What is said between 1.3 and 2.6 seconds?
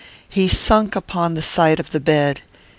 the side of the bed.